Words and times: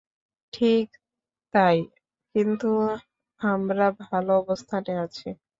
ঠিক 0.53 0.87
তাই, 1.53 1.77
কিন্তু 2.35 2.69
আমরা 3.41 3.85
ভালো 4.03 4.31
অবস্থানে 4.41 4.93
আছি। 5.05 5.27